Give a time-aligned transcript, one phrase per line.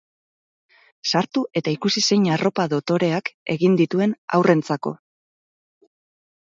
[1.11, 4.99] Sartu eta ikusi zein arropa dotoreak egin dituen haurrentzako!